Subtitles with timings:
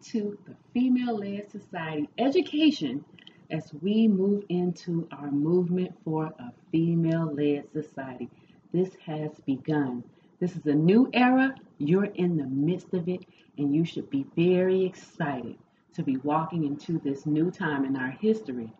[0.00, 3.04] To the Female Led Society Education
[3.50, 8.28] as we move into our movement for a female led society.
[8.72, 10.02] This has begun.
[10.40, 11.54] This is a new era.
[11.78, 13.24] You're in the midst of it,
[13.58, 15.56] and you should be very excited
[15.94, 18.72] to be walking into this new time in our history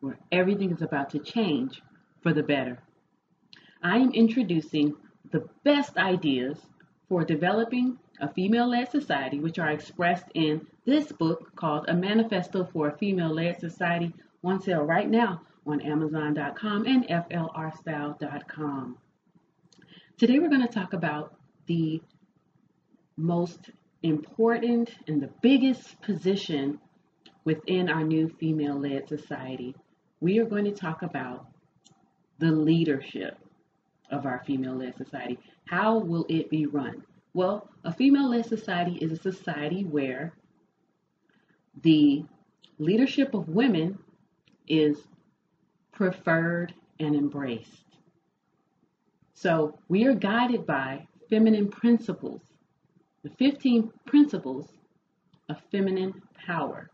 [0.00, 1.82] where everything is about to change
[2.22, 2.78] for the better.
[3.82, 4.94] I am introducing
[5.30, 6.58] the best ideas
[7.12, 12.64] for developing a female led society, which are expressed in this book called A Manifesto
[12.72, 18.96] for a Female Led Society, on sale right now on Amazon.com and FLRstyle.com.
[20.16, 21.36] Today, we're going to talk about
[21.66, 22.00] the
[23.18, 23.68] most
[24.02, 26.78] important and the biggest position
[27.44, 29.74] within our new female led society.
[30.20, 31.44] We are going to talk about
[32.38, 33.36] the leadership
[34.10, 35.38] of our female led society.
[35.66, 37.02] How will it be run?
[37.34, 40.34] Well, a female led society is a society where
[41.82, 42.24] the
[42.78, 43.98] leadership of women
[44.68, 44.98] is
[45.92, 47.84] preferred and embraced.
[49.34, 52.42] So we are guided by feminine principles,
[53.22, 54.68] the 15 principles
[55.48, 56.90] of feminine power.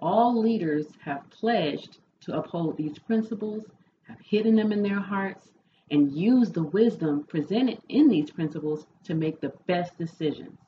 [0.00, 3.64] All leaders have pledged to uphold these principles,
[4.06, 5.50] have hidden them in their hearts,
[5.90, 10.58] and use the wisdom presented in these principles to make the best decisions.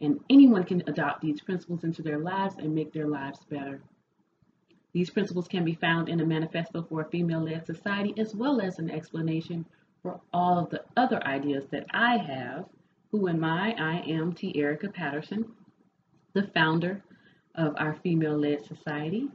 [0.00, 3.80] And anyone can adopt these principles into their lives and make their lives better.
[4.92, 8.60] These principles can be found in a manifesto for a female led society, as well
[8.60, 9.66] as an explanation
[10.02, 12.66] for all of the other ideas that I have.
[13.10, 13.74] Who am I?
[13.78, 14.58] I am T.
[14.58, 15.52] Erica Patterson,
[16.32, 17.02] the founder
[17.54, 19.28] of our female led society.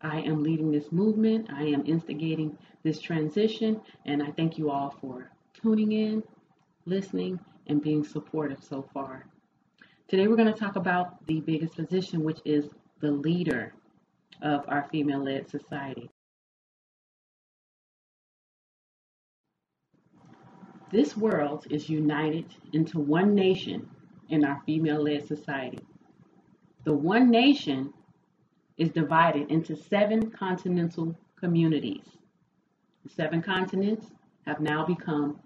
[0.00, 1.48] I am leading this movement.
[1.52, 6.22] I am instigating this transition, and I thank you all for tuning in,
[6.86, 9.26] listening, and being supportive so far.
[10.06, 12.68] Today, we're going to talk about the biggest position, which is
[13.00, 13.74] the leader
[14.40, 16.08] of our female led society.
[20.90, 23.90] This world is united into one nation
[24.30, 25.80] in our female led society.
[26.84, 27.92] The one nation
[28.78, 32.04] is divided into seven continental communities.
[33.04, 34.06] The seven continents
[34.46, 35.40] have now become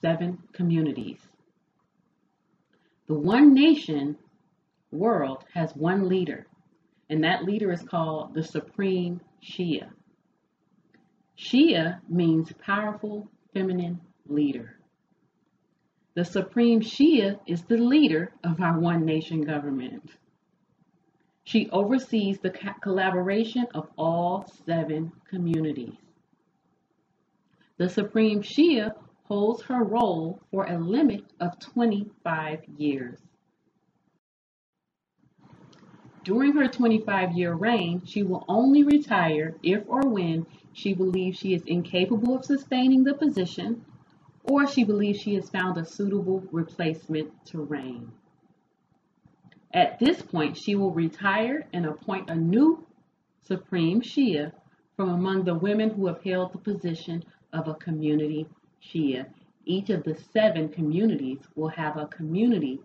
[0.00, 1.18] seven communities.
[3.06, 4.16] The one nation
[4.90, 6.46] world has one leader,
[7.10, 9.88] and that leader is called the Supreme Shia.
[11.38, 14.74] Shia means powerful feminine leader.
[16.14, 20.10] The Supreme Shia is the leader of our one nation government.
[21.48, 22.50] She oversees the
[22.82, 25.96] collaboration of all seven communities.
[27.78, 33.18] The Supreme Shia holds her role for a limit of 25 years.
[36.22, 40.44] During her 25 year reign, she will only retire if or when
[40.74, 43.86] she believes she is incapable of sustaining the position
[44.44, 48.12] or she believes she has found a suitable replacement to reign.
[49.72, 52.86] At this point, she will retire and appoint a new
[53.42, 54.52] Supreme Shia
[54.96, 58.46] from among the women who have held the position of a community
[58.82, 59.26] Shia.
[59.64, 62.80] Each of the seven communities will have a community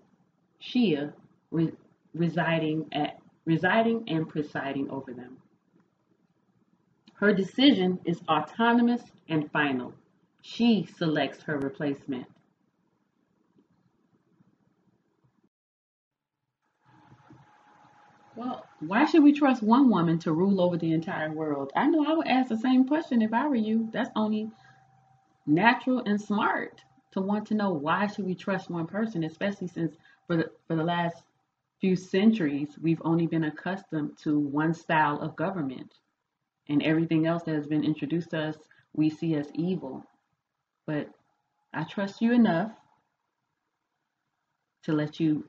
[0.62, 1.14] Shia
[1.52, 1.72] re-
[2.14, 5.38] residing at residing and presiding over them.
[7.16, 9.94] Her decision is autonomous and final.
[10.42, 12.26] She selects her replacement.
[18.36, 21.72] Well, why should we trust one woman to rule over the entire world?
[21.76, 23.90] I know I would ask the same question if I were you.
[23.92, 24.50] That's only
[25.46, 29.96] natural and smart to want to know why should we trust one person, especially since
[30.26, 31.24] for the, for the last
[31.80, 35.94] few centuries we've only been accustomed to one style of government,
[36.70, 38.58] and everything else that has been introduced to us
[38.94, 40.04] we see as evil.
[40.88, 41.10] But
[41.74, 42.72] I trust you enough
[44.84, 45.48] to let you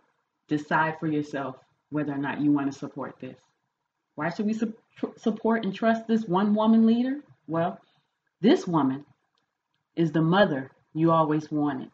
[0.49, 1.57] decide for yourself
[1.95, 3.39] whether or not you want to support this.
[4.17, 4.75] Why should we su-
[5.17, 7.21] support and trust this one woman leader?
[7.47, 7.79] Well,
[8.41, 9.05] this woman
[9.95, 11.93] is the mother you always wanted.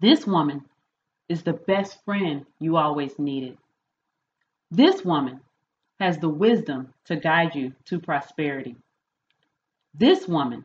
[0.00, 0.64] This woman
[1.28, 3.58] is the best friend you always needed.
[4.72, 5.40] This woman
[6.00, 8.74] has the wisdom to guide you to prosperity.
[9.94, 10.64] This woman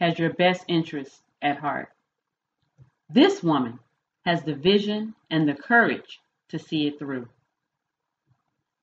[0.00, 1.90] has your best interests at heart.
[3.10, 3.80] This woman
[4.24, 7.28] has the vision and the courage to see it through.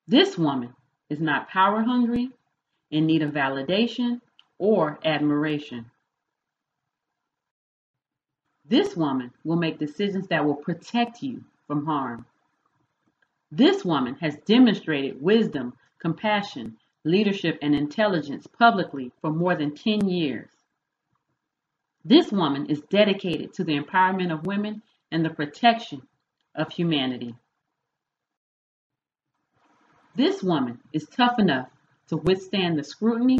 [0.07, 0.74] This woman
[1.09, 2.31] is not power hungry,
[2.92, 4.21] in need of validation
[4.57, 5.92] or admiration.
[8.65, 12.25] This woman will make decisions that will protect you from harm.
[13.51, 20.50] This woman has demonstrated wisdom, compassion, leadership, and intelligence publicly for more than 10 years.
[22.04, 24.81] This woman is dedicated to the empowerment of women
[25.12, 26.01] and the protection
[26.56, 27.36] of humanity.
[30.17, 31.69] This woman is tough enough
[32.07, 33.37] to withstand the scrutiny,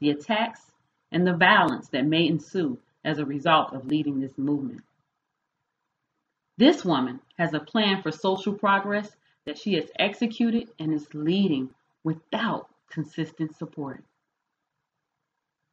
[0.00, 0.72] the attacks,
[1.12, 4.80] and the violence that may ensue as a result of leading this movement.
[6.56, 11.68] This woman has a plan for social progress that she has executed and is leading
[12.04, 14.02] without consistent support.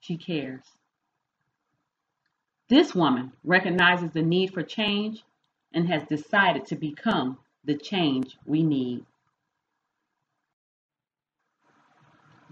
[0.01, 0.63] She cares.
[2.67, 5.23] This woman recognizes the need for change
[5.73, 9.05] and has decided to become the change we need.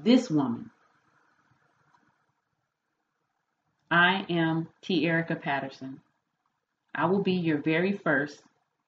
[0.01, 0.69] This woman.
[3.91, 5.05] I am T.
[5.05, 5.99] Erica Patterson.
[6.95, 8.41] I will be your very first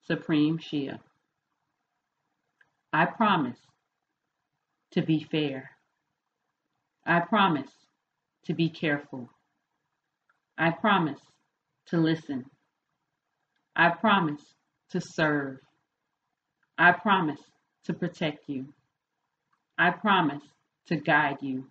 [0.06, 0.98] Supreme Shia.
[2.94, 3.58] I promise
[4.92, 5.72] to be fair.
[7.04, 7.70] I promise
[8.46, 9.28] to be careful.
[10.56, 11.20] I promise
[11.88, 12.46] to listen.
[13.76, 14.54] I promise
[14.90, 15.58] to serve.
[16.78, 17.40] I promise
[17.84, 18.72] to protect you.
[19.76, 20.42] I promise
[20.86, 21.66] to guide you.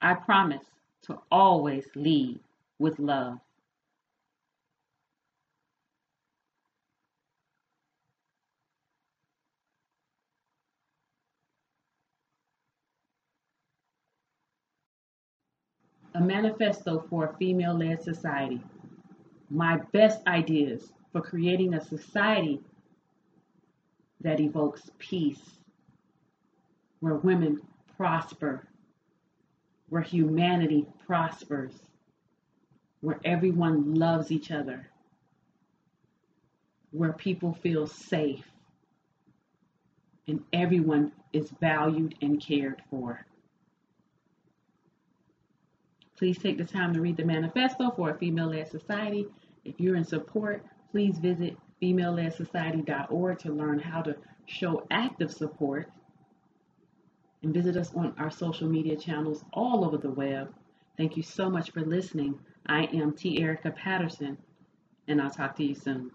[0.00, 0.64] I promise
[1.02, 2.40] to always lead
[2.78, 3.38] with love.
[16.14, 18.60] a manifesto for a female led society.
[19.50, 22.60] My best ideas for creating a society
[24.20, 25.42] that evokes peace,
[27.00, 27.60] where women
[27.96, 28.66] prosper,
[29.88, 31.72] where humanity prospers,
[33.00, 34.88] where everyone loves each other,
[36.90, 38.44] where people feel safe,
[40.26, 43.26] and everyone is valued and cared for.
[46.16, 49.26] Please take the time to read the manifesto for a female led society.
[49.64, 54.16] If you're in support, please visit female-led-society.org to learn how to
[54.46, 55.90] show active support
[57.44, 60.52] and visit us on our social media channels all over the web.
[60.96, 62.38] Thank you so much for listening.
[62.66, 63.42] I am T.
[63.42, 64.38] Erica Patterson,
[65.08, 66.10] and I'll talk to you soon.